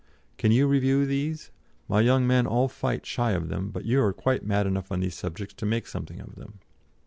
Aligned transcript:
"Can 0.39 0.51
you 0.51 0.65
review 0.67 1.05
these? 1.05 1.51
My 1.87 2.01
young 2.01 2.25
men 2.25 2.47
all 2.47 2.67
fight 2.67 3.05
shy 3.05 3.33
of 3.33 3.49
them, 3.49 3.69
but 3.69 3.85
you 3.85 4.01
are 4.01 4.13
quite 4.13 4.43
mad 4.43 4.65
enough 4.65 4.91
on 4.91 4.99
these 5.01 5.13
subjects 5.13 5.53
to 5.53 5.65
make 5.67 5.85
something 5.85 6.19
of 6.19 6.33
them." 6.33 6.57